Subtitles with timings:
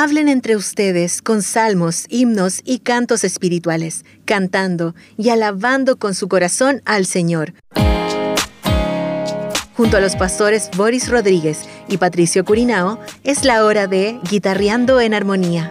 [0.00, 6.82] Hablen entre ustedes con salmos, himnos y cantos espirituales, cantando y alabando con su corazón
[6.84, 7.54] al Señor.
[9.76, 15.14] Junto a los pastores Boris Rodríguez y Patricio Curinao, es la hora de Guitarreando en
[15.14, 15.68] Armonía.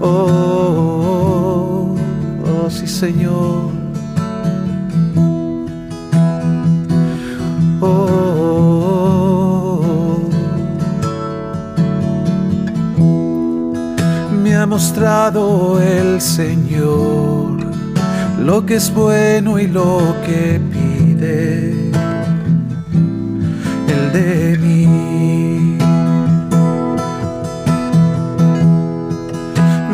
[0.00, 1.96] Oh,
[2.44, 3.67] oh, sí Señor.
[14.78, 17.58] Mostrado el Señor
[18.38, 21.72] lo que es bueno y lo que pide
[23.94, 25.78] el de mí.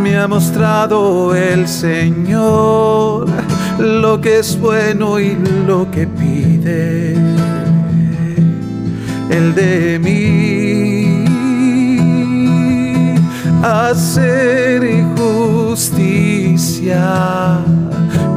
[0.03, 3.27] Me ha mostrado el Señor
[3.79, 5.35] lo que es bueno y
[5.67, 7.15] lo que pide
[9.31, 10.94] el de mí
[13.65, 17.01] hacer justicia,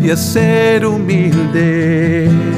[0.01, 2.50] y hacer humilde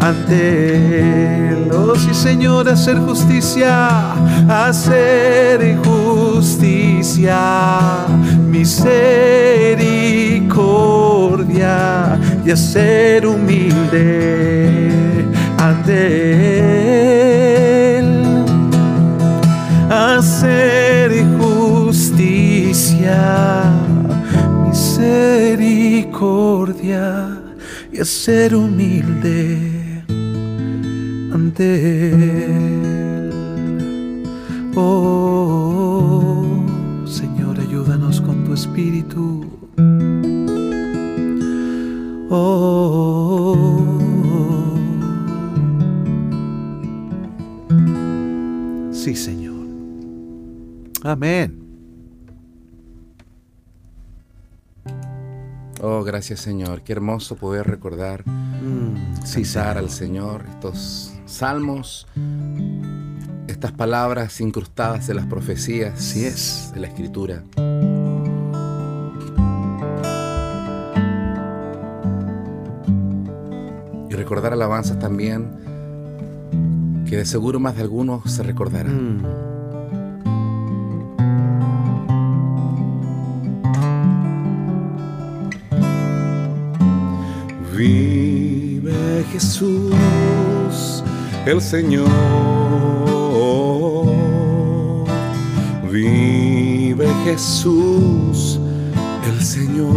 [0.00, 1.70] ante Él.
[1.72, 4.12] Oh, sí, Señor, hacer justicia,
[4.48, 7.38] hacer justicia,
[8.46, 9.38] misericordia
[12.44, 15.24] y hacer humilde
[15.58, 16.68] ante
[17.98, 18.44] Él.
[19.90, 22.42] Hacer justicia,
[24.66, 26.08] misericordia
[27.90, 29.77] y hacer humilde
[34.76, 36.44] Oh,
[37.04, 39.44] Señor, ayúdanos con tu espíritu.
[42.30, 43.98] Oh,
[48.92, 49.66] sí, Señor.
[51.02, 51.58] Amén.
[55.82, 56.82] Oh, gracias Señor.
[56.82, 59.24] Qué hermoso poder recordar, mm,
[59.76, 62.06] al Señor estos salmos,
[63.46, 66.72] estas palabras incrustadas de las profecías sí es.
[66.74, 67.42] de la escritura.
[74.10, 75.68] Y recordar alabanzas también
[77.08, 79.22] que de seguro más de algunos se recordarán.
[87.76, 89.94] Vive Jesús
[91.48, 92.06] el Señor.
[95.90, 98.60] Vive Jesús,
[99.26, 99.96] el Señor.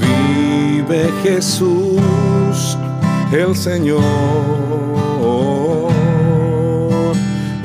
[0.00, 2.78] Vive Jesús,
[3.32, 4.00] el Señor.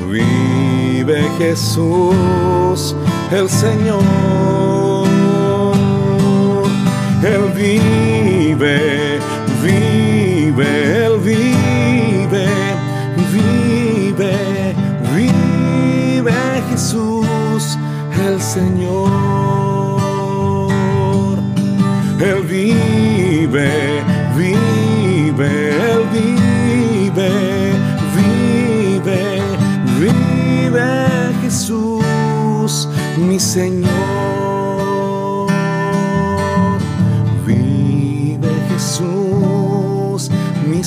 [0.06, 2.94] Vive Jesús,
[3.32, 4.04] el Señor.
[7.22, 9.09] Él vive
[18.50, 19.08] Señor.
[22.20, 23.70] Él vive,
[24.36, 27.30] vive, Él vive,
[28.16, 29.20] vive,
[30.00, 30.88] vive
[31.42, 34.40] Jesús, mi Señor.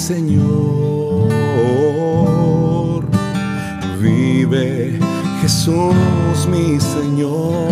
[0.08, 0.73] Señor.
[5.44, 7.68] Jesús mi Señor.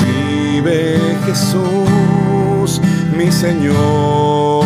[0.00, 2.80] Vive Jesús
[3.14, 4.64] mi Señor.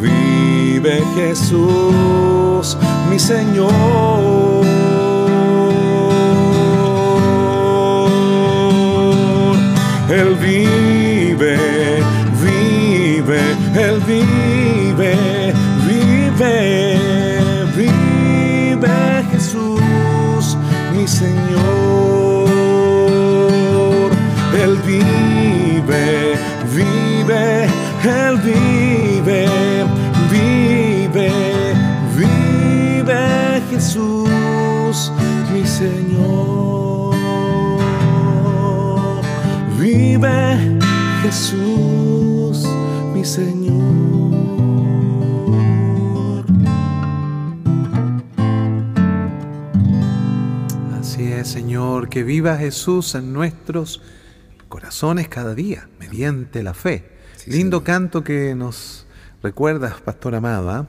[0.00, 2.78] Vive Jesús
[3.10, 3.72] mi Señor.
[10.08, 10.65] Él vive,
[51.96, 54.02] Señor, que viva Jesús en nuestros
[54.68, 57.10] corazones cada día, mediante la fe.
[57.46, 59.06] Lindo canto que nos
[59.42, 60.86] recuerdas, Pastor Amada.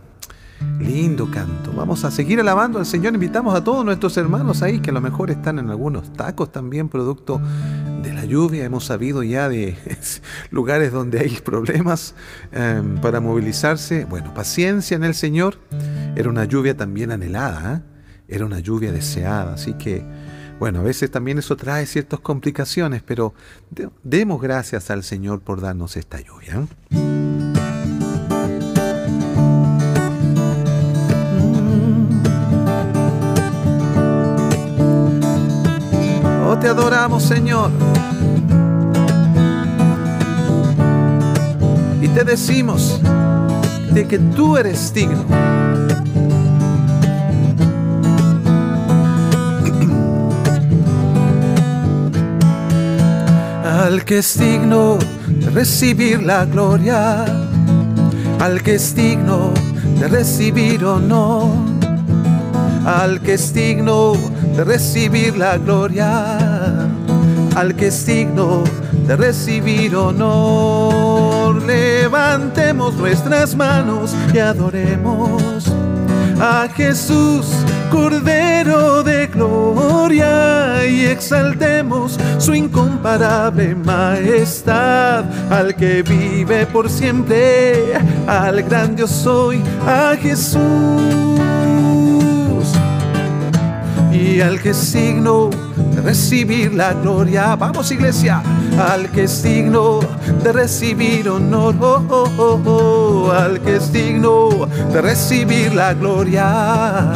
[0.81, 1.71] Lindo canto.
[1.71, 3.13] Vamos a seguir alabando al Señor.
[3.13, 6.89] Invitamos a todos nuestros hermanos ahí que a lo mejor están en algunos tacos también,
[6.89, 7.39] producto
[8.03, 8.65] de la lluvia.
[8.65, 9.77] Hemos sabido ya de
[10.51, 12.15] lugares donde hay problemas
[12.51, 14.03] em, para movilizarse.
[14.03, 15.57] Bueno, paciencia en el Señor.
[16.17, 17.81] Era una lluvia también anhelada, ¿eh?
[18.27, 19.53] era una lluvia deseada.
[19.53, 20.03] Así que,
[20.59, 23.33] bueno, a veces también eso trae ciertas complicaciones, pero
[23.69, 26.65] de- demos gracias al Señor por darnos esta lluvia.
[26.91, 27.77] ¿eh?
[36.49, 37.69] Oh, te adoramos, Señor.
[42.01, 42.99] Y te decimos
[43.91, 45.25] de que tú eres digno.
[53.77, 54.97] Al que es digno
[55.27, 57.25] de recibir la gloria,
[58.39, 59.53] al que es digno
[59.99, 61.77] de recibir honor
[62.87, 64.13] al que es digno
[64.55, 66.87] de recibir la gloria,
[67.55, 68.63] al que es digno
[69.05, 71.61] de recibir honor.
[71.63, 75.65] Levantemos nuestras manos y adoremos
[76.39, 77.47] a Jesús,
[77.89, 87.95] Cordero de gloria, y exaltemos su incomparable majestad, al que vive por siempre,
[88.27, 91.37] al gran Dios soy, a Jesús
[94.17, 95.49] y al que es digno
[95.95, 97.55] de recibir la gloria.
[97.55, 98.41] Vamos iglesia,
[98.91, 99.99] al que es digno
[100.43, 107.13] de recibir honor, oh, oh, oh, oh, al que es digno de recibir la gloria,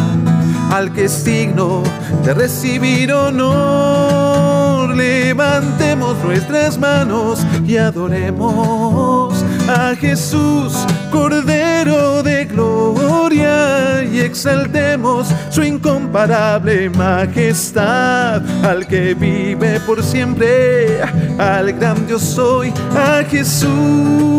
[0.71, 1.83] al que es digno
[2.23, 4.95] de recibir honor.
[4.95, 10.73] Levantemos nuestras manos y adoremos a Jesús,
[11.11, 21.01] Cordero de gloria, y exaltemos su incomparable majestad, al que vive por siempre,
[21.37, 24.31] al gran Dios soy, a Jesús.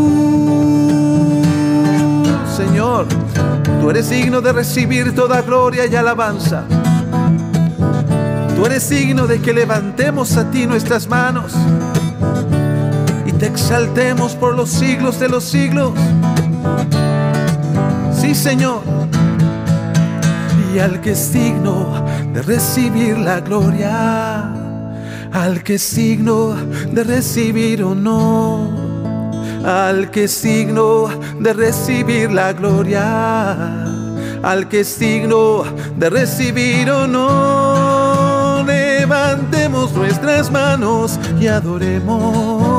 [2.46, 3.06] Señor,
[3.80, 6.64] tú eres digno de recibir toda gloria y alabanza.
[8.56, 11.52] Tú eres digno de que levantemos a ti nuestras manos
[13.26, 15.92] y te exaltemos por los siglos de los siglos.
[18.14, 18.82] Sí, Señor.
[20.74, 24.52] Y al que es digno de recibir la gloria,
[25.32, 26.54] al que es digno
[26.92, 28.81] de recibir honor,
[29.64, 33.84] al que es digno de recibir la gloria,
[34.42, 35.64] al que es digno
[35.96, 38.64] de recibir honor.
[38.66, 42.71] Levantemos nuestras manos y adoremos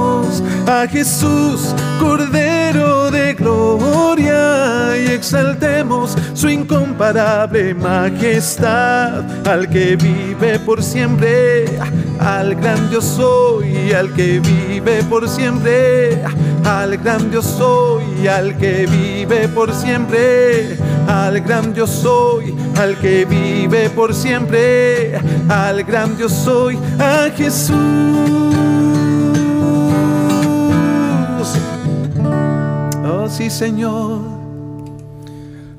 [0.67, 11.65] a Jesús, Cordero de gloria, y exaltemos su incomparable majestad, al que vive por siempre,
[12.19, 16.23] al gran Dios soy, al que vive por siempre,
[16.63, 23.25] al gran Dios soy, al que vive por siempre, al gran Dios soy, al que
[23.25, 28.92] vive por siempre, al gran Dios soy, a Jesús.
[33.25, 34.19] Oh sí, Señor.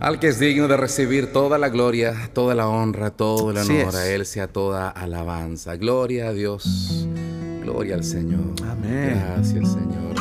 [0.00, 3.96] Al que es digno de recibir toda la gloria, toda la honra, todo el honor,
[3.96, 5.76] a Él sea toda alabanza.
[5.76, 7.06] Gloria a Dios,
[7.62, 8.54] gloria al Señor.
[8.66, 9.22] Amén.
[9.36, 10.14] Gracias, Señor.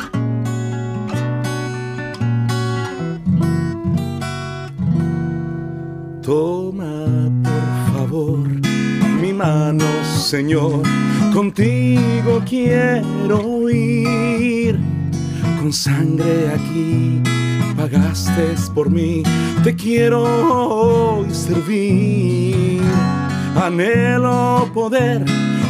[6.20, 7.06] Toma,
[7.42, 8.48] por favor,
[9.22, 10.82] mi mano, Señor.
[11.32, 14.93] Contigo quiero ir.
[15.64, 17.22] Con sangre aquí
[17.74, 19.22] pagaste por mí.
[19.62, 22.82] Te quiero hoy servir.
[23.56, 25.24] Anhelo poder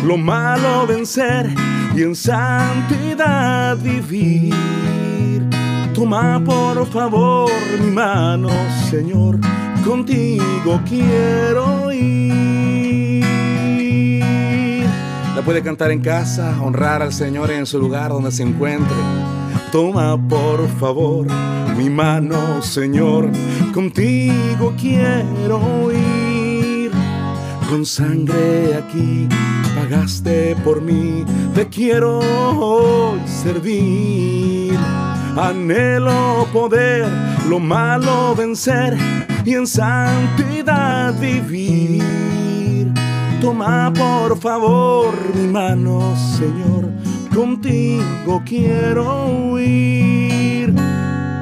[0.05, 1.49] lo malo vencer
[1.95, 4.53] y en santidad vivir.
[5.95, 8.49] Toma por favor mi mano,
[8.91, 9.39] Señor,
[9.85, 13.23] contigo quiero ir.
[15.37, 18.97] La puede cantar en casa, honrar al Señor en su lugar donde se encuentre.
[19.73, 21.27] Toma por favor
[21.77, 23.31] mi mano, Señor,
[23.73, 26.91] contigo quiero ir.
[27.69, 29.29] Con sangre aquí
[29.75, 32.21] pagaste por mí, te quiero
[32.59, 34.79] hoy servir.
[35.37, 37.09] Anhelo poder
[37.49, 38.97] lo malo vencer
[39.45, 42.05] y en santidad vivir.
[43.41, 46.84] Toma por favor mi mano, Señor,
[47.35, 50.73] contigo quiero ir.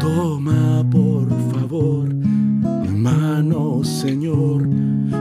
[0.00, 4.68] Toma por favor mi mano, Señor,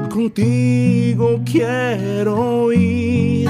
[0.10, 3.50] contigo quiero ir.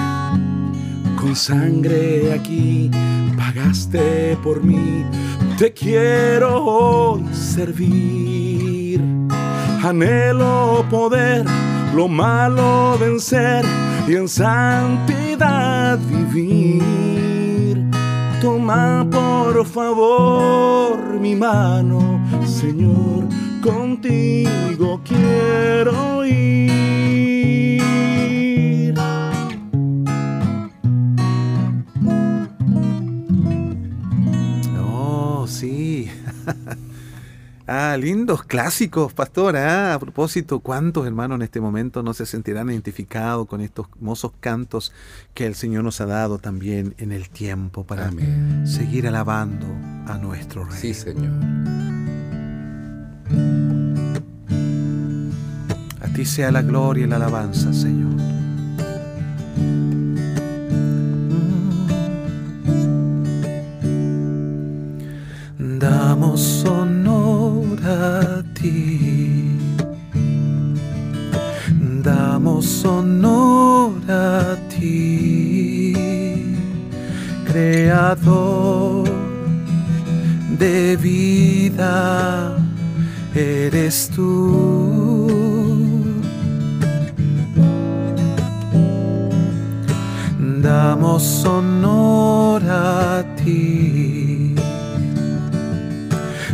[1.20, 2.90] Con sangre aquí
[3.38, 5.06] pagaste por mí,
[5.58, 9.00] te quiero hoy servir.
[9.84, 11.46] Anhelo poder
[11.96, 13.66] lo malo vencer
[14.08, 16.82] y en santidad vivir.
[18.42, 23.28] Toma por favor mi mano, Señor,
[23.62, 27.41] contigo quiero ir.
[37.74, 39.92] Ah, lindos clásicos, pastora.
[39.92, 44.34] Ah, a propósito, ¿cuántos hermanos en este momento no se sentirán identificados con estos hermosos
[44.42, 44.92] cantos
[45.34, 48.68] que el Señor nos ha dado también en el tiempo para Amén.
[48.68, 49.68] seguir alabando
[50.06, 50.80] a nuestro Rey?
[50.82, 51.32] Sí, Señor.
[56.02, 58.12] A ti sea la gloria y la alabanza, Señor.
[65.80, 69.58] Damos honor a ti.
[72.04, 75.94] Damos honor a ti,
[77.46, 79.08] Creador
[80.58, 82.58] de vida,
[83.36, 85.12] eres tú.
[90.62, 94.61] Damos honor a ti.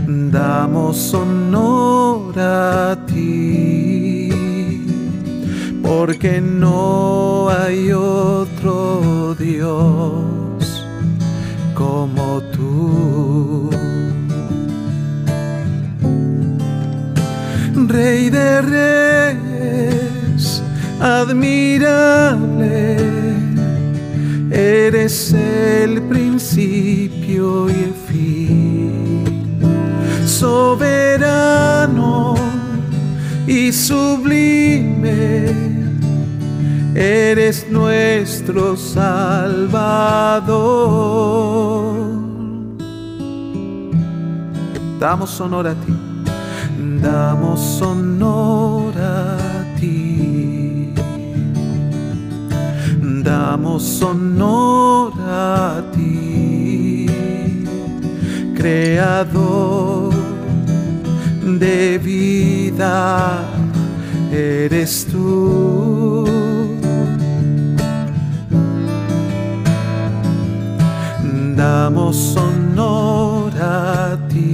[0.08, 4.30] Damos honor a ti.
[5.84, 10.86] Porque no hay otro Dios
[11.74, 13.70] como tú.
[17.88, 20.62] Rey de reyes,
[21.00, 22.98] admirable,
[24.52, 28.67] eres el principio y el fin,
[30.40, 32.36] soberano
[33.48, 35.46] y sublime,
[36.96, 39.98] eres nuestro Salvador.
[45.00, 45.94] Damos honor a ti
[47.02, 49.38] damos honor a
[49.80, 50.94] ti.
[53.24, 57.08] Damos honor a ti,
[58.56, 60.07] Creador
[61.48, 63.44] de vida,
[64.32, 66.26] eres tú.
[71.56, 74.48] Damos honor a ti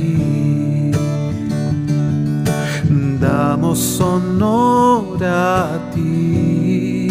[3.23, 7.07] damos honor a ti,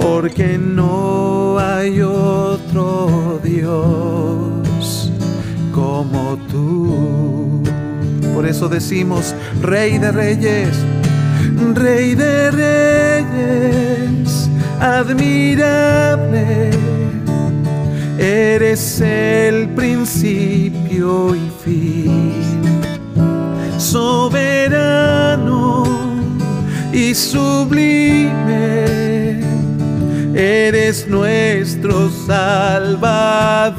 [0.00, 5.10] porque no hay otro Dios
[5.72, 7.31] como tú.
[8.34, 10.76] Por eso decimos, Rey de Reyes,
[11.74, 14.48] Rey de Reyes,
[14.80, 16.70] admirable,
[18.18, 22.42] eres el principio y fin.
[23.78, 25.84] Soberano
[26.92, 28.30] y sublime,
[30.34, 33.72] eres nuestro Salvador,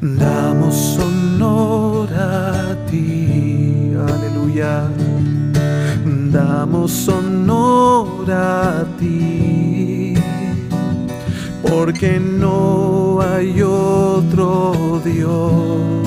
[0.00, 4.88] Damos honor a ti, aleluya.
[6.30, 10.14] Damos honor a ti,
[11.62, 15.97] porque no hay otro Dios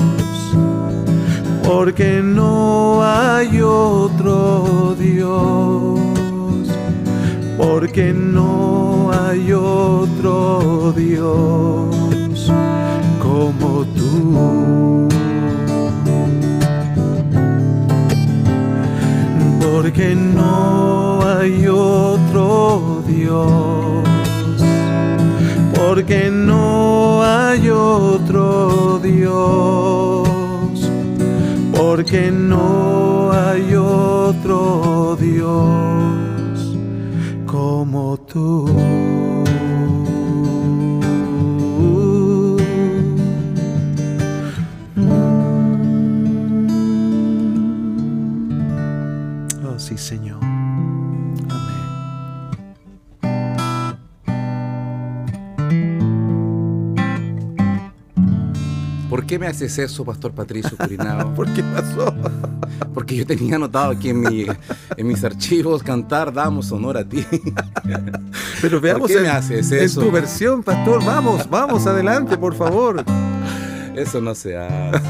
[1.74, 5.98] porque no hay otro Dios,
[7.56, 12.52] porque no hay otro Dios
[13.22, 15.08] como tú.
[19.60, 24.04] Porque no hay otro Dios,
[25.74, 30.01] porque no hay otro Dios
[31.94, 36.78] porque no hay otro Dios
[37.44, 39.31] como tú.
[59.32, 61.32] Qué me haces eso, Pastor Patricio Curinado?
[61.34, 62.14] ¿Por qué pasó?
[62.92, 64.20] Porque yo tenía anotado aquí en,
[64.98, 67.24] mis archivos cantar Damos honor a ti.
[68.60, 70.02] Pero veamos ¿Por qué me haces eso?
[70.02, 71.02] en tu versión, Pastor.
[71.02, 73.02] Vamos, vamos, adelante, por favor.
[73.96, 75.00] Eso no se hace.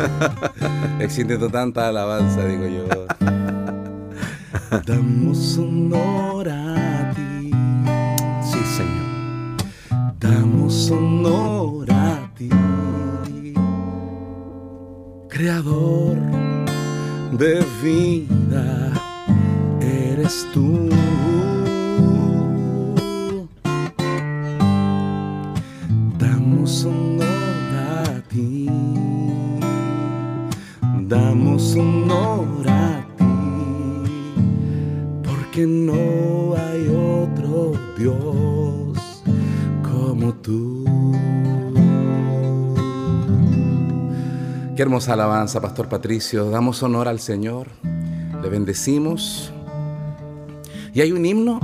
[1.00, 3.06] Existe tanta alabanza, digo yo.
[4.86, 7.50] Damos honor a ti.
[8.44, 10.14] Sí, Señor.
[10.20, 12.21] Damos honor a ti
[15.32, 16.18] creador
[17.38, 18.92] de vida
[19.80, 20.90] eres tú.
[26.18, 28.68] Damos honor a ti,
[31.08, 34.44] damos honor a ti,
[35.24, 39.22] porque no hay otro Dios
[39.82, 40.81] como tú.
[44.74, 46.48] Qué hermosa alabanza, Pastor Patricio.
[46.48, 47.68] Damos honor al Señor,
[48.42, 49.52] le bendecimos.
[50.94, 51.60] Y hay un himno,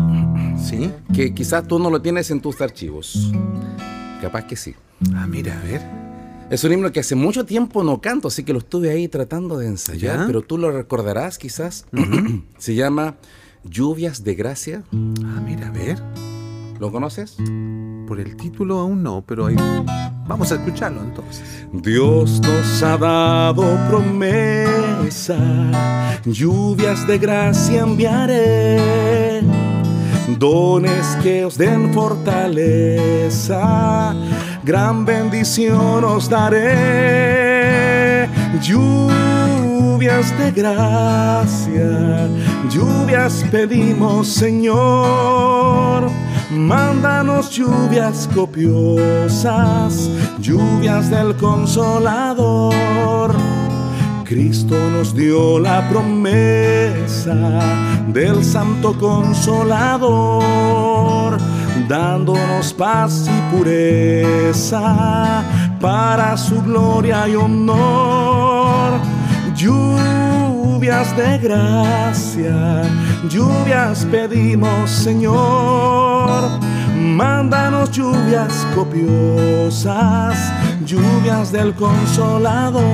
[0.63, 0.93] ¿sí?
[1.15, 3.33] Que quizás tú no lo tienes en tus archivos.
[4.21, 4.75] Capaz que sí.
[5.15, 5.81] Ah, mira, a ver.
[6.51, 9.57] Es un himno que hace mucho tiempo no canto, así que lo estuve ahí tratando
[9.57, 11.87] de ensayar, pero tú lo recordarás quizás.
[12.59, 13.17] Se llama
[13.65, 14.83] Lluvias de Gracia.
[14.93, 15.99] Ah, mira, a ver.
[16.79, 17.39] ¿Lo conoces?
[18.07, 19.57] Por el título aún no, pero ahí
[20.29, 21.67] vamos a escucharlo entonces.
[21.73, 25.39] Dios nos ha dado promesa,
[26.25, 29.41] lluvias de gracia enviaré,
[30.39, 33.61] dones que os den fortaleza,
[34.63, 38.29] gran bendición os daré.
[38.63, 42.29] Lluvias de gracia,
[42.71, 46.09] lluvias pedimos Señor
[46.51, 50.09] Mándanos lluvias copiosas,
[50.41, 53.35] lluvias del consolador.
[54.25, 57.35] Cristo nos dio la promesa
[58.09, 60.17] del santo consolador,
[61.87, 65.43] dándonos paz y pureza
[65.79, 68.93] para su gloria y honor.
[70.89, 72.83] Lluvias de gracia,
[73.29, 76.49] lluvias pedimos Señor.
[76.97, 80.51] Mándanos lluvias copiosas,
[80.87, 82.89] lluvias del consolador.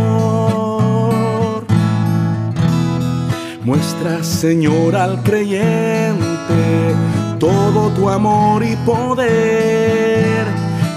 [3.62, 6.96] Muestra Señor al creyente
[7.38, 10.46] todo tu amor y poder.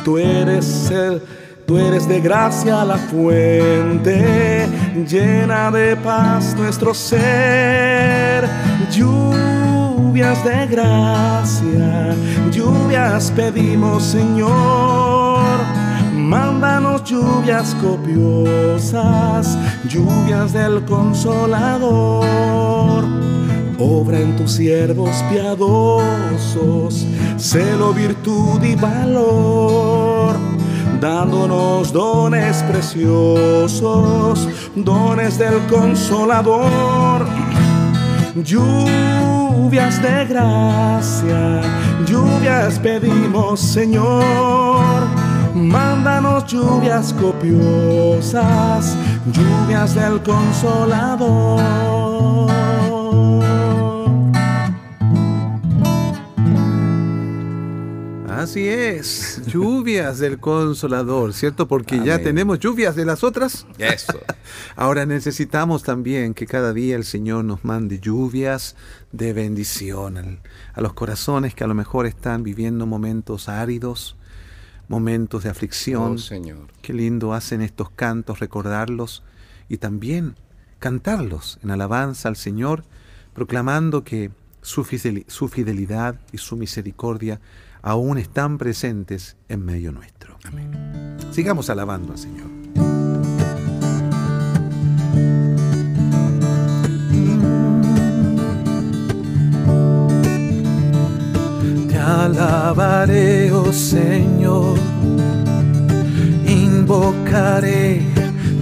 [0.04, 1.22] Tú eres el
[1.68, 4.70] Tú eres de gracia la fuente,
[5.06, 8.48] llena de paz nuestro ser.
[8.90, 12.16] Lluvias de gracia,
[12.54, 15.60] lluvias pedimos Señor.
[16.14, 19.58] Mándanos lluvias copiosas,
[19.90, 22.24] lluvias del consolador.
[23.78, 27.06] Obra en tus siervos piadosos,
[27.38, 30.57] celo, virtud y valor
[31.00, 37.26] dándonos dones preciosos, dones del consolador.
[38.36, 41.62] Lluvias de gracia,
[42.06, 45.08] lluvias pedimos Señor,
[45.54, 48.96] Mándanos lluvias copiosas,
[49.34, 51.78] lluvias del consolador.
[58.38, 61.68] Así es, lluvias del consolador, ¿cierto?
[61.68, 63.66] Porque ya tenemos lluvias de las otras.
[63.80, 64.20] Eso.
[64.76, 68.76] Ahora necesitamos también que cada día el Señor nos mande lluvias
[69.12, 70.40] de bendición
[70.72, 74.16] a los corazones que a lo mejor están viviendo momentos áridos,
[74.88, 76.14] momentos de aflicción.
[76.14, 76.68] Oh, Señor.
[76.84, 79.24] Qué lindo hacen estos cantos recordarlos
[79.68, 80.36] y también
[80.78, 82.84] cantarlos en alabanza al Señor,
[83.34, 84.30] proclamando que
[84.62, 87.42] su fidelidad y su misericordia
[87.82, 90.38] aún están presentes en medio nuestro.
[90.46, 91.18] Amén.
[91.32, 92.48] Sigamos alabando al Señor.
[101.88, 104.78] Te alabaré, oh Señor,
[106.48, 108.02] invocaré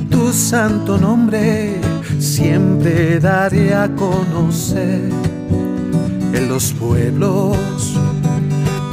[0.09, 1.79] tu santo nombre,
[2.19, 5.09] siempre daré a conocer
[6.33, 7.57] en los pueblos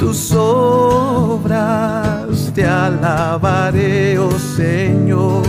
[0.03, 5.43] tus obras, te alabaré, oh Señor.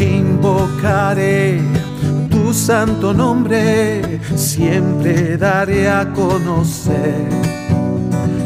[0.00, 1.60] Invocaré
[2.28, 7.28] tu santo nombre, siempre daré a conocer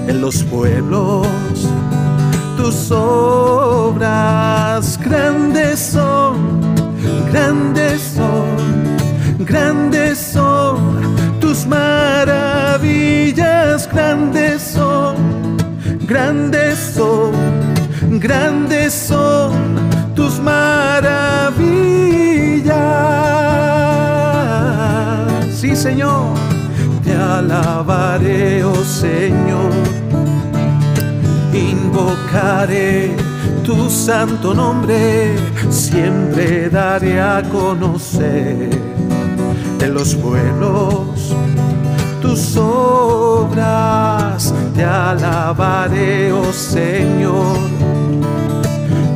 [0.09, 1.27] en los pueblos
[2.59, 5.01] tus obras.
[5.03, 6.61] Grandes son,
[7.33, 8.45] grandes son,
[9.39, 10.77] grandes son
[11.41, 11.65] tus
[12.85, 15.17] maravillas grandes son,
[16.07, 17.33] grandes son,
[18.21, 19.53] grandes son
[20.15, 21.65] tus maravillas.
[25.53, 26.35] Sí, Señor,
[27.03, 29.73] te alabaré, oh Señor.
[31.53, 33.15] Invocaré
[33.65, 35.35] tu santo nombre,
[35.71, 38.71] siempre daré a conocer
[39.81, 41.14] en los pueblos
[42.35, 47.57] tus obras, te alabaré, oh Señor.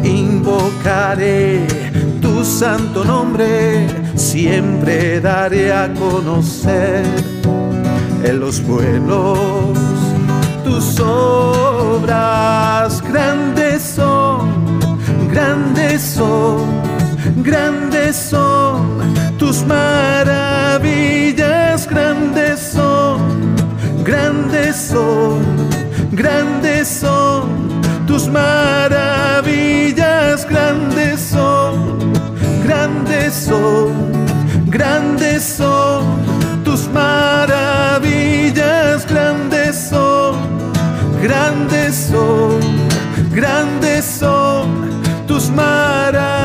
[0.04, 1.66] Invocaré
[2.20, 7.02] tu santo nombre, siempre daré a conocer
[8.22, 9.37] en los pueblos
[10.64, 12.22] tus obras.
[13.02, 14.78] Grandes son,
[15.28, 16.66] grandes son,
[17.42, 18.98] grandes son
[19.38, 20.28] tus maravillas,
[21.88, 22.47] grandes
[24.08, 25.38] grandes son,
[26.12, 27.42] grandes son
[28.06, 29.68] tus maravillas,
[30.48, 31.98] grandes son,
[32.64, 33.92] grandes son,
[34.70, 36.04] grandes son
[36.64, 37.46] tus maravillas,
[39.06, 40.36] grandes son,
[41.22, 42.60] grandes son,
[43.34, 46.38] grandes son tus maravillas.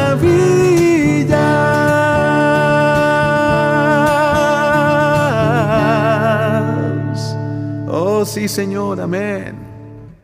[8.53, 9.55] Señor, amén.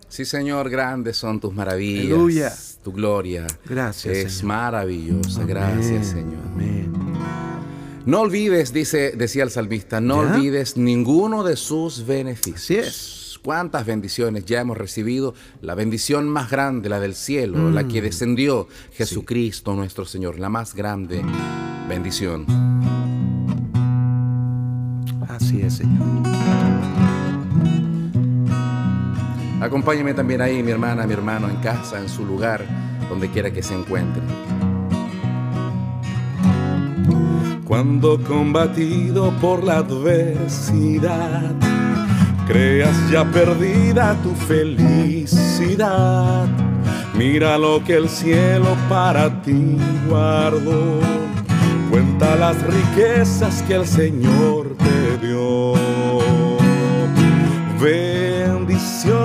[0.07, 2.05] Sí, Señor, grandes son tus maravillas.
[2.05, 2.53] Aleluya.
[2.83, 4.45] Tu gloria Gracias, es Señor.
[4.47, 5.41] maravillosa.
[5.41, 6.39] Amén, Gracias, Señor.
[6.53, 6.91] Amén.
[8.05, 10.35] No olvides, dice, decía el salmista, no ¿Ya?
[10.35, 12.55] olvides ninguno de sus beneficios.
[12.57, 13.39] Así es.
[13.43, 15.33] Cuántas bendiciones ya hemos recibido.
[15.61, 17.73] La bendición más grande, la del cielo, Mm.
[17.73, 21.23] la que descendió Jesucristo nuestro Señor, la más grande
[21.87, 22.45] bendición.
[25.27, 26.58] Así es, Señor.
[29.61, 32.65] Acompáñame también ahí, mi hermana, mi hermano, en casa, en su lugar,
[33.09, 34.23] donde quiera que se encuentre.
[37.65, 41.51] Cuando combatido por la adversidad,
[42.47, 46.47] creas ya perdida tu felicidad.
[47.15, 51.01] Mira lo que el cielo para ti guardó.
[51.91, 55.73] Cuenta las riquezas que el Señor te dio.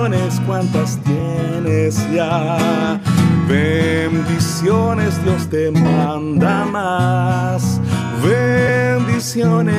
[0.05, 3.01] Bendiciones cuantas tienes ya.
[3.47, 7.81] Bendiciones Dios te manda más.
[8.23, 9.73] Bendiciones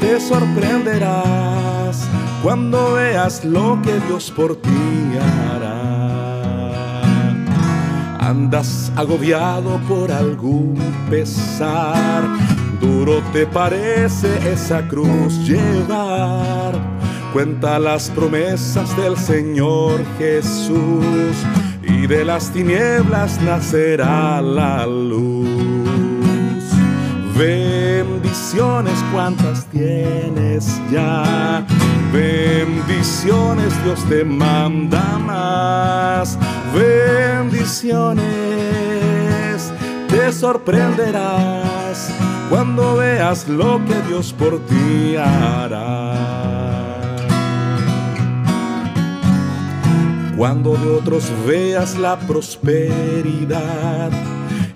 [0.00, 2.08] te sorprenderás
[2.42, 5.16] cuando veas lo que Dios por ti
[5.52, 7.02] hará.
[8.18, 10.74] Andas agobiado por algún
[11.08, 12.24] pesar,
[12.80, 16.93] duro te parece esa cruz llevar.
[17.34, 21.34] Cuenta las promesas del Señor Jesús
[21.82, 25.48] y de las tinieblas nacerá la luz.
[27.36, 31.66] Bendiciones cuantas tienes ya,
[32.12, 36.38] Bendiciones Dios te manda más.
[36.72, 38.22] Bendiciones
[40.08, 42.10] te sorprenderás
[42.48, 46.53] cuando veas lo que Dios por ti hará.
[50.36, 54.10] Cuando de otros veas la prosperidad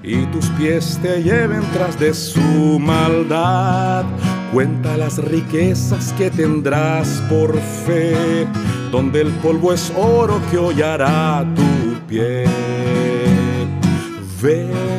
[0.02, 4.04] y tus pies te lleven tras de su maldad,
[4.52, 8.46] cuenta las riquezas que tendrás por fe,
[8.92, 12.44] donde el polvo es oro que hollará tu pie.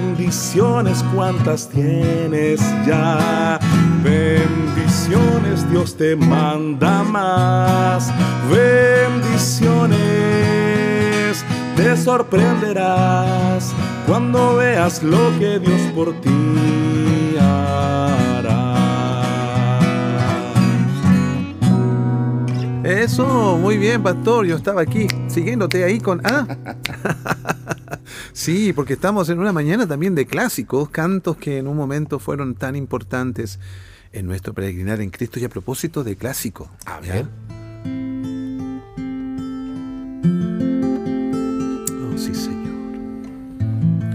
[0.09, 3.59] Bendiciones cuantas tienes ya.
[4.03, 8.11] Bendiciones Dios te manda más.
[8.49, 9.99] Bendiciones
[11.75, 13.71] te sorprenderás
[14.07, 18.73] cuando veas lo que Dios por ti hará.
[22.83, 24.47] Eso, muy bien, pastor.
[24.47, 26.47] Yo estaba aquí siguiéndote ahí con A.
[28.39, 32.55] sí, porque estamos en una mañana también de clásicos, cantos que en un momento fueron
[32.55, 33.59] tan importantes
[34.13, 36.69] en nuestro peregrinar en Cristo y a propósito de clásico.
[36.85, 37.27] A ver.
[42.01, 42.69] Oh, sí, Señor.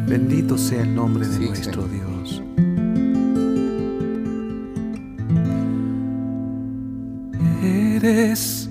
[0.08, 2.06] Bendito sea el nombre de Sí, nuestro Señor.
[2.24, 2.42] Dios.
[7.62, 8.70] Eres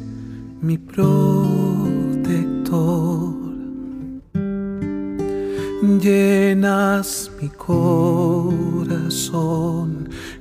[0.61, 2.03] mi protector.
[5.83, 8.07] Llenas mi corazón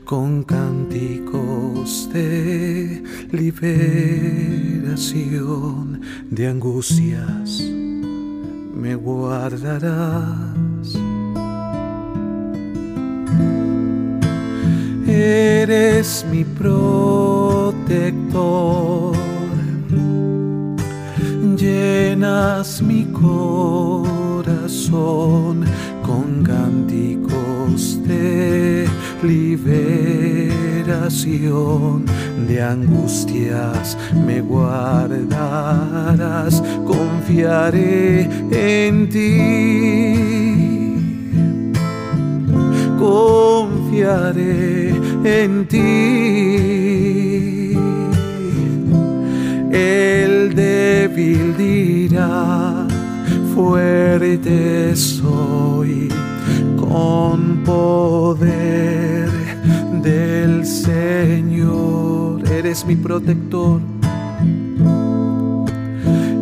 [0.05, 3.03] con cánticos de
[3.33, 6.01] liberación,
[6.31, 7.61] de angustias
[8.73, 10.37] me guardarás.
[15.09, 17.83] Eres mi protector,
[21.57, 23.07] llenas mi
[24.43, 25.65] corazón
[26.03, 28.89] con cánticos de
[29.23, 30.45] liberación,
[32.49, 35.41] de angustias me guardarás,
[36.85, 40.43] confiaré en ti
[42.99, 45.79] confiaré en ti.
[49.73, 52.72] El débil dirá,
[53.55, 56.09] fuerte soy,
[56.77, 59.31] con poder
[60.03, 62.43] del Señor.
[62.51, 63.81] Eres mi protector.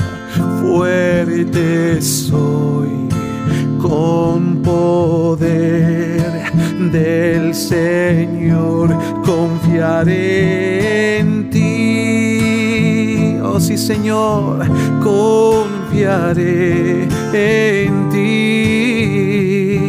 [0.61, 3.09] fuerte soy,
[3.79, 6.46] con poder
[6.91, 8.95] del Señor
[9.25, 13.37] confiaré en ti.
[13.43, 14.65] Oh sí, Señor,
[15.03, 16.47] confiaré
[17.33, 19.79] en ti.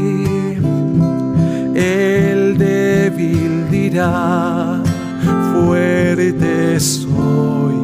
[1.74, 4.82] El débil dirá,
[5.52, 7.76] fuerte soy,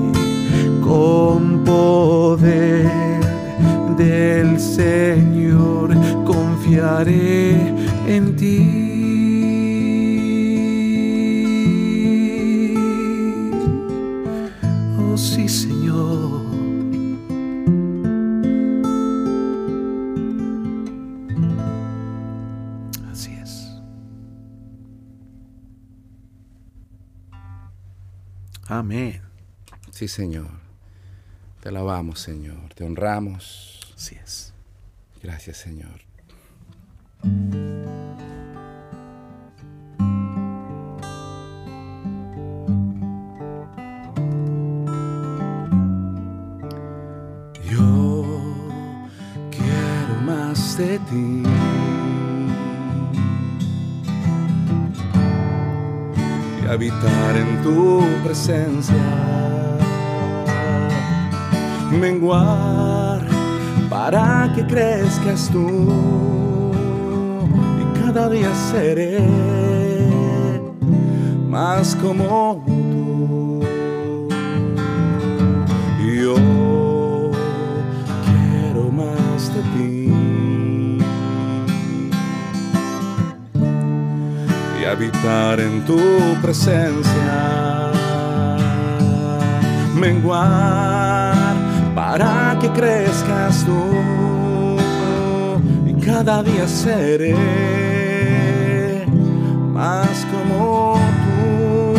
[0.82, 2.94] con poder
[3.96, 7.74] del Señor confiaré
[8.06, 8.73] en ti.
[28.84, 29.22] Amén.
[29.92, 30.50] Sí, Señor.
[31.62, 32.74] Te alabamos, Señor.
[32.74, 33.80] Te honramos.
[33.96, 34.52] Así es.
[35.22, 36.02] Gracias, Señor.
[47.70, 48.54] Yo
[49.50, 51.53] quiero más de ti.
[56.68, 58.94] Habitar en tu presencia.
[61.92, 63.20] Menguar
[63.88, 65.92] para que crezcas tú.
[67.80, 69.20] Y cada día seré
[71.48, 73.60] más como tú.
[76.04, 76.34] Yo
[78.24, 80.03] quiero más de ti.
[84.94, 85.98] Habitar en tu
[86.40, 87.90] presencia.
[89.94, 91.56] Menguar
[91.94, 94.76] para que crezcas tú.
[95.86, 97.34] Y cada día seré
[99.72, 101.94] más como tú.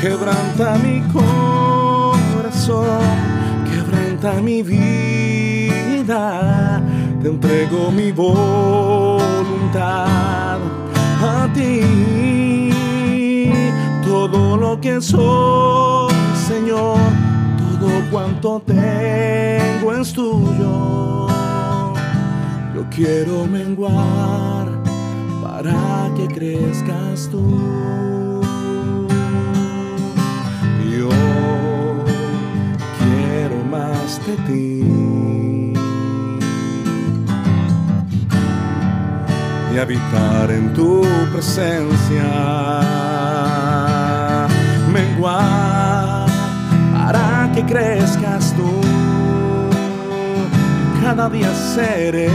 [0.00, 1.02] Quebranta mi
[2.32, 2.98] corazón,
[3.70, 6.22] quebranta mi vida.
[7.20, 9.32] Te entrego mi voluntad
[11.22, 12.70] a ti.
[14.04, 16.12] Todo lo que soy,
[16.48, 16.98] Señor,
[17.58, 21.28] todo cuanto tengo es tuyo.
[22.74, 24.66] Yo quiero menguar
[25.42, 28.40] para que crezcas tú.
[30.90, 31.08] Yo
[32.98, 35.11] quiero más de ti.
[39.74, 42.28] Y habitar en tu presencia.
[44.92, 46.26] Menguar
[46.92, 48.70] para que crezcas tú.
[51.00, 52.28] Cada día seré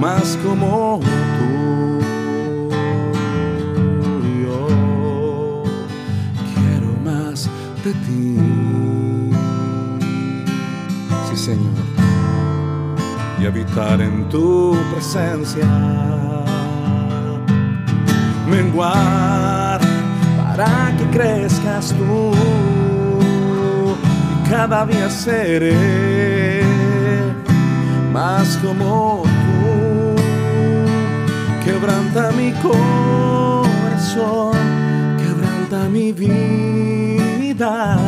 [0.00, 1.00] más como
[1.38, 2.00] tú.
[4.42, 4.66] Yo
[6.54, 7.50] quiero más
[7.84, 8.38] de ti.
[11.28, 11.93] Sí, Señor.
[13.46, 15.68] Habitar en tu presencia.
[18.48, 19.80] Menguar
[20.38, 22.32] para que crezcas tú.
[24.32, 26.62] Y cada día seré
[28.14, 30.14] más como tú.
[31.62, 34.56] Quebranta mi corazón,
[35.18, 37.98] quebranta mi vida.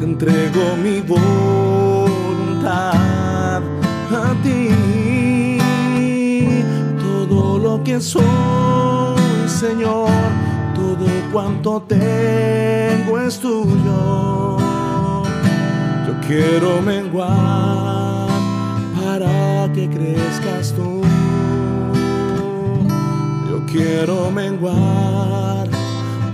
[0.00, 1.72] Te entrego mi voluntad
[4.14, 5.58] a ti.
[7.00, 8.22] Todo lo que soy,
[9.46, 10.10] Señor,
[10.74, 14.58] todo cuanto tengo es tuyo.
[16.06, 18.28] Yo quiero menguar
[19.02, 21.02] para que crezcas tú.
[23.48, 25.68] Yo quiero menguar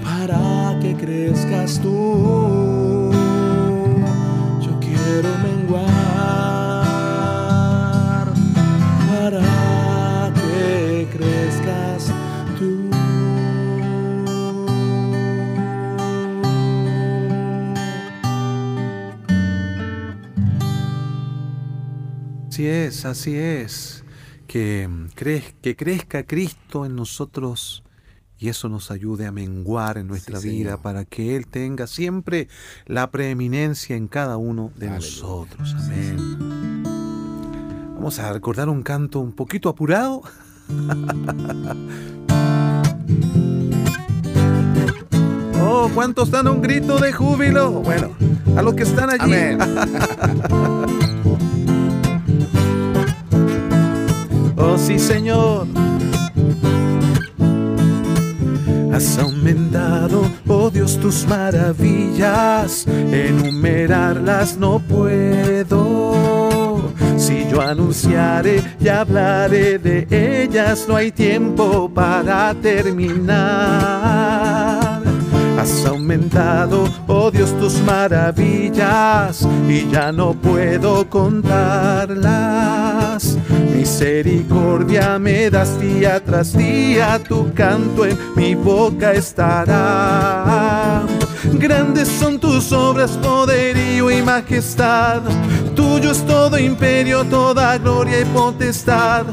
[0.02, 3.10] para que crezcas tú.
[4.60, 5.57] Yo quiero menguar
[22.58, 24.02] Así es, así es.
[24.48, 27.84] Que, crez- que crezca Cristo en nosotros
[28.36, 30.82] y eso nos ayude a menguar en nuestra Sí, vida Señor.
[30.82, 32.48] para que Él tenga siempre
[32.86, 35.08] la preeminencia en cada uno de Aleluya.
[35.08, 35.76] nosotros.
[35.78, 36.82] Amén.
[37.94, 40.22] Vamos a recordar un canto un poquito apurado.
[45.60, 47.70] Oh, ¿cuántos dan un grito de júbilo?
[47.82, 48.16] Bueno,
[48.56, 49.34] a los que están allí.
[49.34, 49.58] Amén.
[54.58, 55.66] Oh sí, Señor.
[58.92, 62.84] Has aumentado, oh Dios, tus maravillas.
[62.86, 66.08] Enumerarlas no puedo.
[67.16, 70.06] Si yo anunciaré y hablaré de
[70.42, 73.38] ellas, no hay tiempo para terminar.
[75.70, 82.16] Has aumentado, oh Dios, tus maravillas y ya no puedo contarlas.
[83.76, 91.02] Misericordia me das día tras día, tu canto en mi boca estará.
[91.52, 95.20] Grandes son tus obras, poderío y majestad.
[95.76, 99.26] Tuyo es todo imperio, toda gloria y potestad.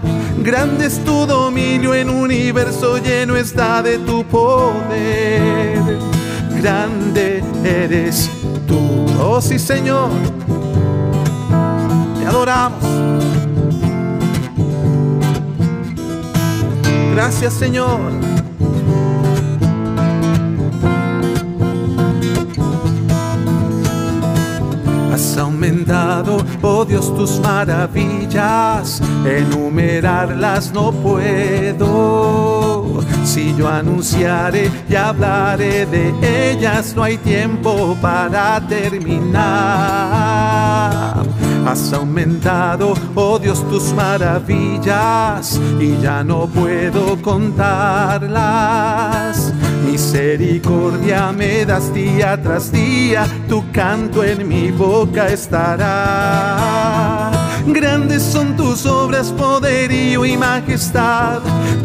[0.44, 6.15] Grande es tu dominio en universo lleno está de tu poder.
[6.66, 8.28] Grande eres
[8.68, 9.06] tú.
[9.22, 10.10] Oh sí, Señor.
[12.18, 12.84] Te adoramos.
[17.14, 18.00] Gracias, Señor.
[25.16, 32.76] Has aumentado, oh Dios, tus maravillas, enumerarlas no puedo.
[33.24, 39.36] Si yo anunciaré y hablaré de ellas, no hay tiempo para terminar.
[41.66, 48.34] Has aumentado, oh Dios, tus maravillas y ya no puedo contarlas.
[49.96, 56.52] Misericordia me das día tras día, tu canto en mi boca estará.
[57.66, 61.40] Grandes son tus obras, poderío y majestad.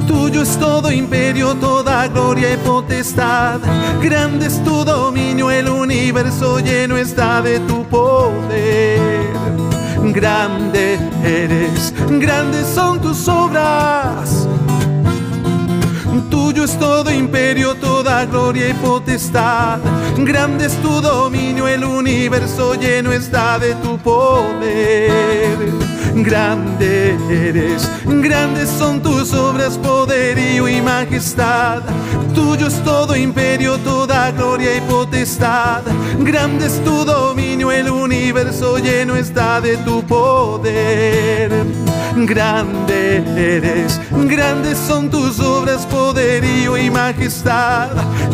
[0.08, 3.60] Tuyo es todo imperio, toda gloria y potestad.
[4.02, 9.30] Grande es tu dominio, el universo lleno está de tu poder.
[10.02, 14.48] Grande eres, grandes son tus obras.
[16.28, 19.78] Tuyo es todo imperio, toda gloria y potestad.
[20.18, 25.56] Grande es tu dominio, el universo lleno está de tu poder.
[26.14, 31.82] Grande eres, grandes son tus obras, poderío y majestad.
[32.34, 35.82] Tuyo es todo imperio, toda gloria y potestad.
[36.18, 41.50] Grande es tu dominio, el universo lleno está de tu poder.
[42.16, 47.90] Grande eres, grandes son tus obras, poderío y majestad.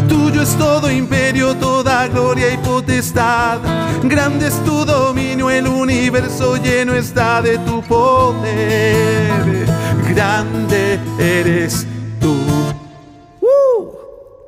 [0.08, 3.58] Tuyo es todo imperio, toda gloria y potestad.
[4.02, 9.66] Grande es tu dominio, el universo lleno está de tu poder.
[10.08, 11.86] Grande eres.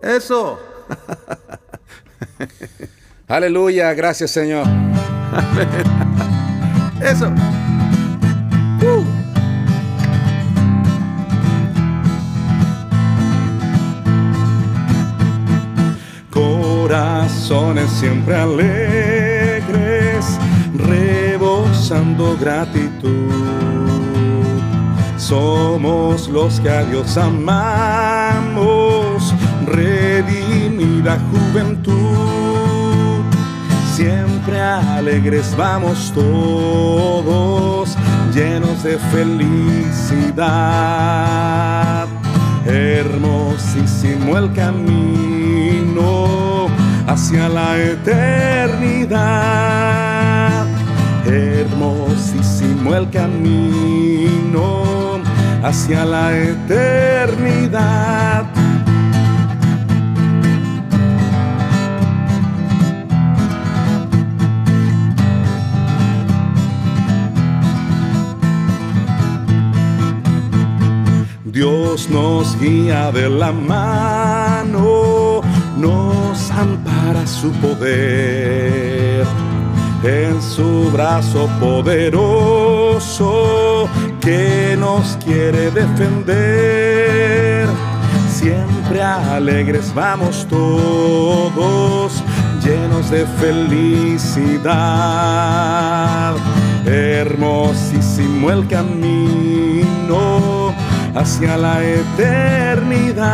[0.03, 0.59] Eso.
[3.28, 4.66] Aleluya, gracias Señor.
[7.01, 7.28] Eso.
[7.28, 9.05] ¡Uh!
[16.30, 20.38] Corazones siempre alegres,
[20.74, 23.30] rebosando gratitud.
[25.16, 28.78] Somos los que a Dios amamos,
[30.99, 33.22] redimida juventud.
[33.94, 37.96] Siempre alegres vamos todos,
[38.34, 40.46] llenos de felicidad.
[42.66, 45.99] Hermosísimo el camino
[47.07, 49.18] hacia la eternidad.
[51.26, 54.82] Hermosísimo el camino
[55.62, 57.49] hacia la eternidad.
[71.59, 75.40] Dios nos guía de la mano,
[75.76, 79.26] nos ampara su poder.
[80.04, 83.09] En su brazo poderoso
[84.20, 87.66] que nos quiere defender.
[88.30, 92.22] Siempre alegres vamos todos,
[92.62, 94.76] llenos de felicidad.
[96.86, 100.67] Hermosísimo el camino
[101.18, 103.26] hacia la eternidad.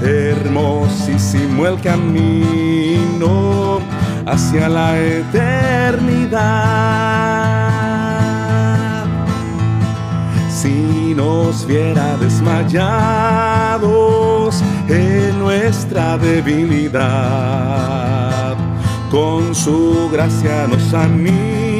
[0.00, 3.80] Hermosísimo el camino
[4.26, 6.40] hacia la eternidad.
[10.48, 13.84] Si nos viera desmayados
[14.88, 16.96] en nuestra debilidad,
[19.10, 21.71] con su gracia nos anima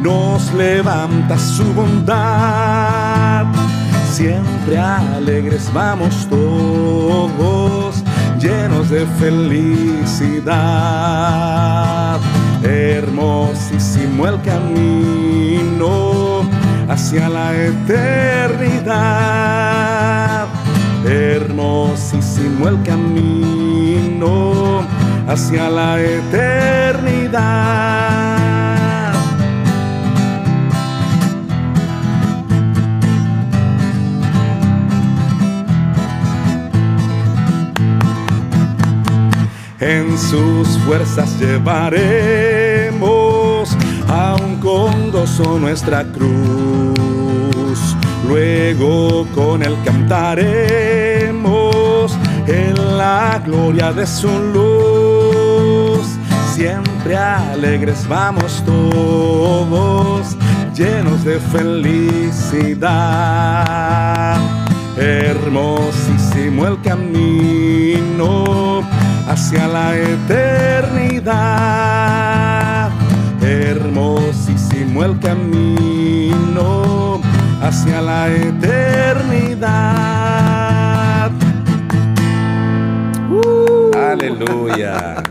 [0.00, 3.46] nos levanta su bondad.
[4.10, 8.02] Siempre alegres vamos todos,
[8.38, 10.56] llenos de felicidad.
[12.62, 16.42] Hermosísimo el camino
[16.88, 18.96] hacia la eternidad.
[21.04, 24.84] Hermosísimo el camino
[25.28, 27.36] hacia la eternidad.
[39.86, 42.96] En sus fuerzas llevaremos
[44.08, 46.96] aún con gozo nuestra cruz.
[48.26, 51.38] Luego con él cantaremos
[52.48, 56.04] en la gloria de su luz.
[56.52, 60.36] Siempre alegres vamos todos,
[60.74, 62.80] llenos de felicidad.
[64.96, 67.76] Hermosísimo el camino
[69.46, 71.30] hacia la eternidad.
[73.40, 77.20] Hermosísimo el camino
[77.62, 79.70] hacia la eternidad.
[83.94, 85.22] Aleluya.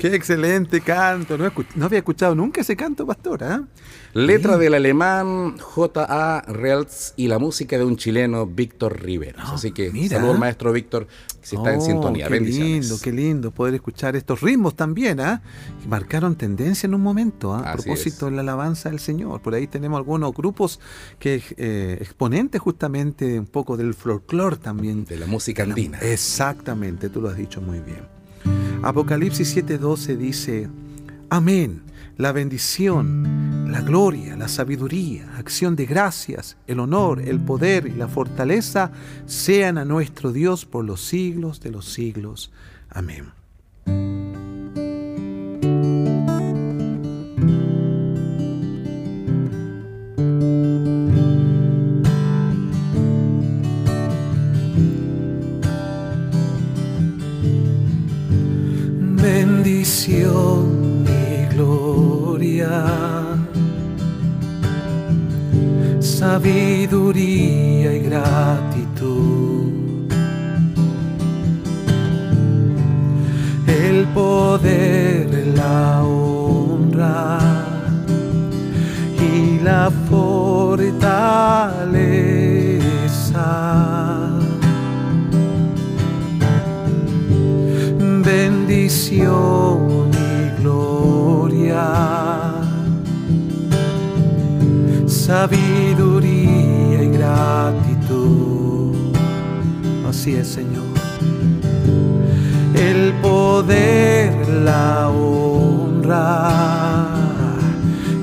[0.00, 1.36] Qué excelente canto.
[1.36, 3.54] No, había escuchado nunca ese canto, pastora.
[3.54, 3.64] ¿ah?
[4.14, 6.42] Letra del alemán J.A.
[6.48, 9.42] Reltz y la música de un chileno, Víctor Riveros.
[9.44, 11.06] Ah, Así que saludos maestro Víctor,
[11.42, 12.28] si está en oh, sintonía.
[12.28, 15.42] Qué lindo, qué lindo poder escuchar estos ritmos también, ¿ah?
[15.82, 17.70] Que marcaron tendencia en un momento, ¿ah?
[17.70, 19.42] a propósito de la alabanza del Señor.
[19.42, 20.80] Por ahí tenemos algunos grupos
[21.18, 25.04] que eh, exponentes justamente un poco del folclore también.
[25.04, 25.98] De la música andina.
[25.98, 28.19] exactamente, tú lo has dicho muy bien.
[28.82, 30.68] Apocalipsis 7:12 dice,
[31.28, 37.92] Amén la bendición, la gloria, la sabiduría, acción de gracias, el honor, el poder y
[37.92, 38.92] la fortaleza
[39.24, 42.52] sean a nuestro Dios por los siglos de los siglos.
[42.90, 43.32] Amén.
[60.00, 60.80] Bendición
[66.20, 69.72] sabiduría y gratitud.
[73.66, 77.38] El poder, la honra
[79.18, 81.10] y la fortaleza.
[88.24, 89.79] Bendición
[95.30, 98.96] sabiduría y gratitud.
[100.08, 100.90] Así es, Señor.
[102.74, 106.26] El poder, la honra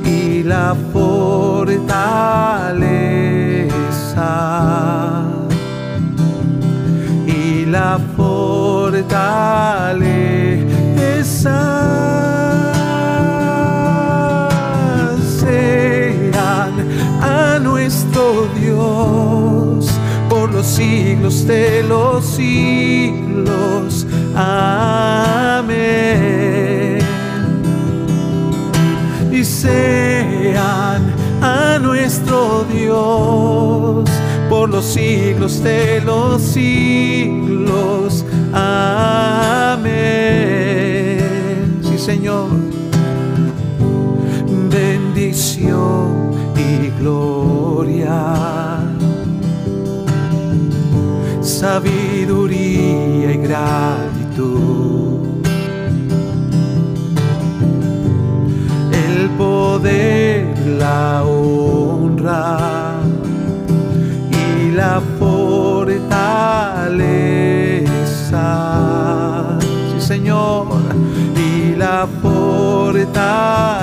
[0.03, 1.93] y la fortaleza.
[7.25, 9.07] Y la fortaleza.
[20.77, 24.05] Siglos de los siglos.
[24.35, 25.77] Amén.
[29.31, 31.01] Y sean
[31.41, 34.07] a nuestro Dios
[34.49, 38.23] por los siglos de los siglos.
[38.53, 39.87] Amén.
[41.81, 42.49] Sí, Señor.
[44.69, 48.56] Bendición y gloria,
[51.59, 55.27] sabiduría y gratitud.
[58.91, 62.99] El poder, la honra
[64.29, 65.97] y la fortaleza.
[69.91, 70.67] Sí, Señor,
[71.35, 73.76] y la fortaleza.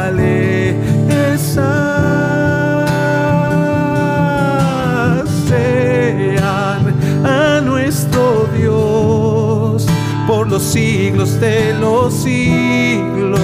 [10.45, 13.40] Por los siglos de los siglos.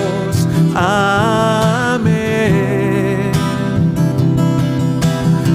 [0.75, 2.11] Amén.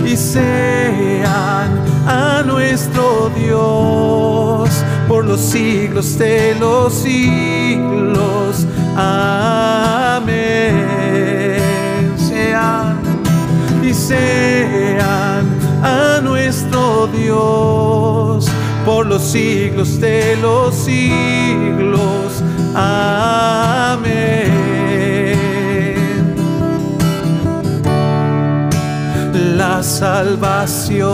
[0.04, 4.72] Y sean a nuestro Dios
[5.08, 8.66] por los siglos de los siglos.
[8.96, 10.24] Amén.
[12.18, 12.98] Sean
[13.84, 15.46] y sean
[15.84, 17.85] a nuestro Dios
[18.86, 22.44] por los siglos de los siglos.
[22.76, 24.06] Amén.
[29.58, 31.06] La salvación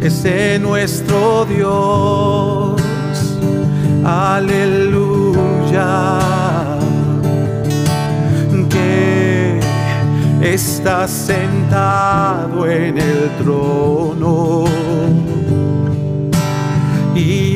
[0.00, 2.80] es de nuestro Dios.
[4.04, 5.48] Aleluya.
[8.70, 9.60] Que
[10.42, 14.64] está sentado en el trono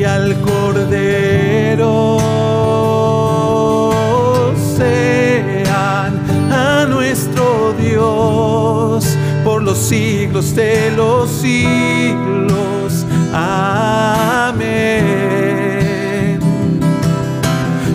[0.01, 2.17] y al Cordero
[4.75, 6.19] sean
[6.51, 9.05] a nuestro Dios
[9.43, 13.05] por los siglos de los siglos.
[13.31, 14.79] Amén.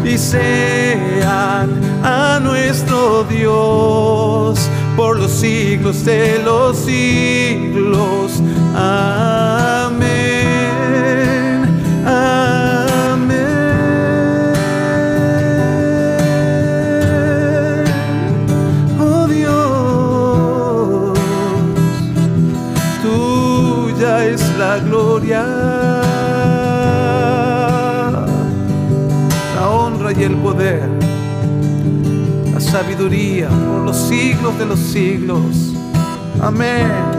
[0.04, 1.70] Y sean
[2.04, 8.40] a nuestro Dios por los siglos de los siglos.
[8.76, 9.86] Amén.
[30.22, 30.88] El poder,
[32.52, 35.72] la sabiduría por los siglos de los siglos.
[36.40, 37.16] Amén.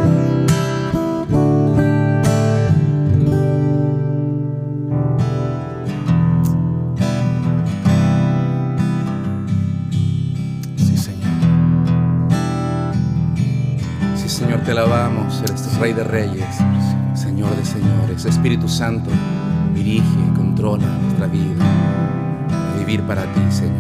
[14.66, 16.58] te alabamos, eres Rey de Reyes,
[17.38, 19.12] Señor de Señores, Espíritu Santo,
[19.76, 20.02] dirige,
[20.36, 21.64] controla nuestra vida,
[22.80, 23.78] vivir para ti, Señor.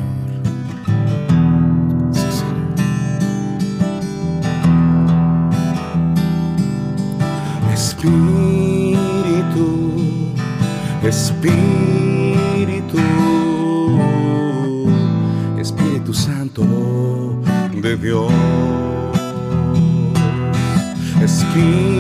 [7.74, 8.96] Espíritu,
[11.02, 13.00] Espíritu,
[15.60, 17.42] Espíritu Santo
[17.82, 18.32] de Dios.
[21.24, 21.97] Espíritu,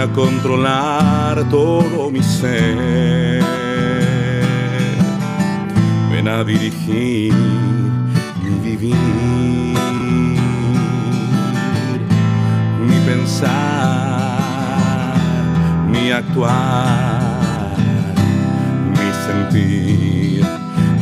[0.00, 3.44] a controlar todo mi ser.
[6.10, 7.34] Ven a dirigir
[8.42, 8.96] mi vivir,
[12.88, 14.40] mi pensar
[15.90, 17.76] mi actuar,
[18.96, 20.44] mi sentir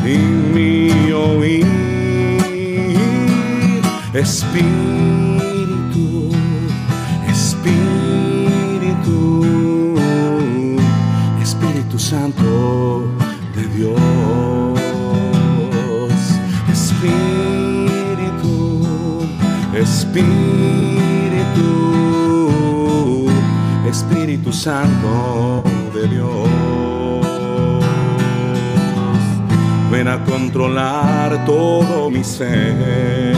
[0.04, 0.18] y
[0.54, 1.66] mi oír.
[4.14, 5.67] Espíritu,
[20.18, 21.70] Espíritu,
[23.88, 25.62] Espíritu Santo
[25.94, 26.48] de Dios.
[29.90, 33.36] Ven a controlar todo mi ser.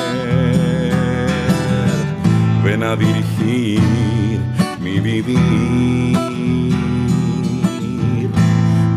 [2.65, 3.81] Ven a dirigir
[4.81, 5.37] mi vivir,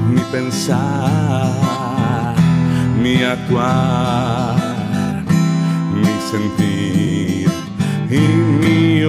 [0.10, 1.52] mi pensar,
[3.02, 4.56] mi actuar,
[5.94, 6.73] mi sentir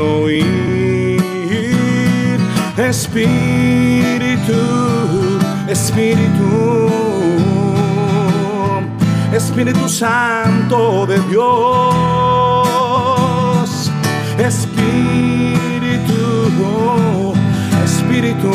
[0.05, 0.95] oír.
[2.77, 4.53] Espíritu,
[5.69, 6.91] Espíritu,
[9.33, 12.65] Espíritu Santo de Dios.
[14.39, 16.13] Espíritu,
[17.85, 18.53] Espíritu,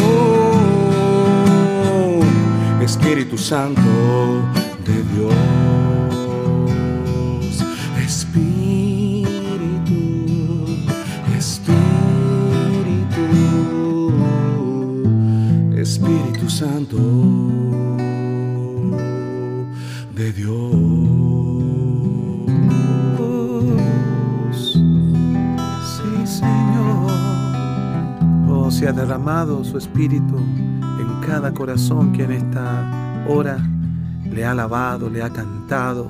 [2.82, 3.82] Espíritu Santo
[4.86, 5.59] de Dios.
[20.16, 20.60] De Dios.
[25.82, 27.12] Sí, Señor.
[28.50, 33.58] Oh, se ha derramado su espíritu en cada corazón que en esta hora
[34.30, 36.10] le ha alabado, le ha cantado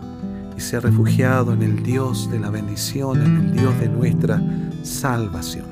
[0.57, 4.41] y se ha refugiado en el Dios de la bendición, en el Dios de nuestra
[4.83, 5.65] salvación.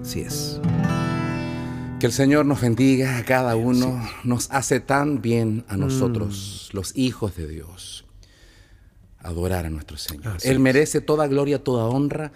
[0.00, 0.60] Así es.
[1.98, 6.94] Que el Señor nos bendiga a cada uno, nos hace tan bien a nosotros, los
[6.94, 8.04] hijos de Dios,
[9.18, 10.36] adorar a nuestro Señor.
[10.36, 10.60] Así Él es.
[10.60, 12.32] merece toda gloria, toda honra,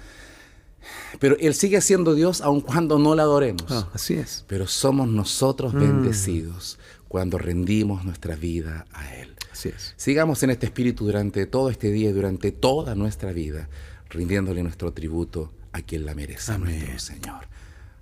[1.18, 3.66] pero Él sigue siendo Dios aun cuando no le adoremos.
[3.68, 4.46] Ah, así es.
[4.48, 9.34] Pero somos nosotros bendecidos cuando rendimos nuestra vida a Él.
[9.52, 9.92] Así es.
[9.98, 13.68] Sigamos en este espíritu durante todo este día y durante toda nuestra vida,
[14.08, 16.78] rindiéndole nuestro tributo a quien la merece, Amén.
[16.78, 17.50] nuestro Señor.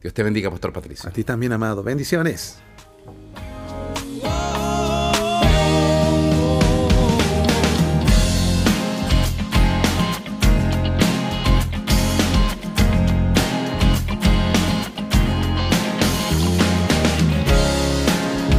[0.00, 1.08] Dios te bendiga, Pastor Patricio.
[1.08, 1.82] A ti también, amado.
[1.82, 2.58] Bendiciones.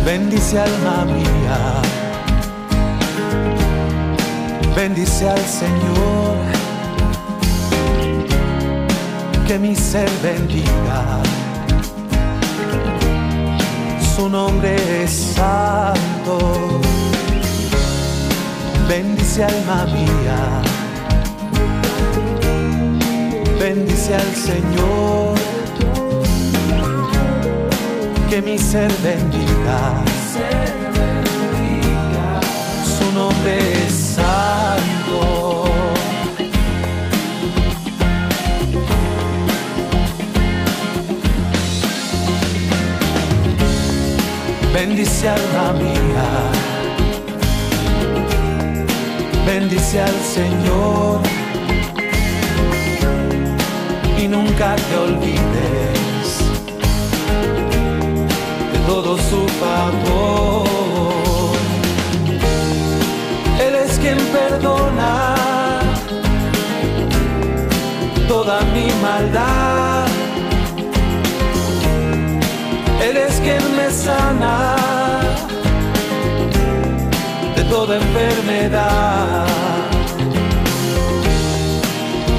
[0.05, 1.81] Bendice alma mía,
[4.75, 6.48] bendice al Señor,
[9.49, 11.23] que mi ser bendiga,
[14.15, 16.79] su nombre es santo.
[18.87, 20.61] Bendice alma mía,
[23.59, 25.35] bendice al Señor
[28.29, 30.03] que mi ser bendiga.
[32.85, 34.08] Su nombre es
[44.79, 46.27] Bendice alma mía.
[49.45, 51.19] bendice al Señor
[54.17, 56.27] y nunca te olvides
[58.71, 60.65] de todo su favor.
[63.59, 65.35] Él es quien perdona
[68.29, 69.58] toda mi maldad.
[73.01, 74.75] eres quien me sana
[77.55, 79.45] de toda enfermedad.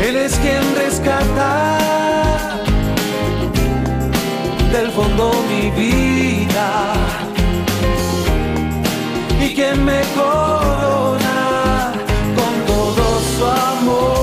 [0.02, 1.78] Eres quien rescata
[4.72, 6.94] del fondo mi vida
[9.40, 11.92] y quien me corona
[12.36, 14.19] con todo su amor.